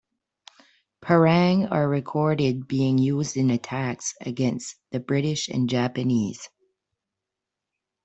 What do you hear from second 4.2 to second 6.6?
against the British and Japanese.